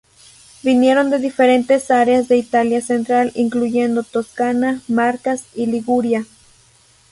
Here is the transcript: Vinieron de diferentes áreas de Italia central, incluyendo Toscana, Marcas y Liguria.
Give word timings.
Vinieron 0.63 1.11
de 1.11 1.19
diferentes 1.19 1.91
áreas 1.91 2.27
de 2.27 2.35
Italia 2.35 2.81
central, 2.81 3.31
incluyendo 3.35 4.01
Toscana, 4.01 4.81
Marcas 4.87 5.43
y 5.53 5.67
Liguria. 5.67 6.25